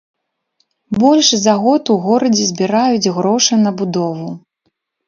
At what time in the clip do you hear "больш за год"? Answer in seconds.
1.03-1.83